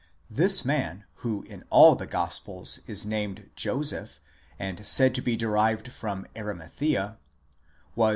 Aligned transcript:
This 0.31 0.65
man, 0.65 1.05
who 1.17 1.43
in 1.43 1.63
all 1.69 1.93
the 1.93 2.07
gospels 2.07 2.79
is 2.87 3.05
named 3.05 3.51
Joseph, 3.55 4.19
and 4.57 4.83
said 4.83 5.13
to 5.13 5.21
be 5.21 5.35
derived 5.35 5.91
from 5.91 6.25
Arimathea, 6.35 7.19
was. 7.93 8.09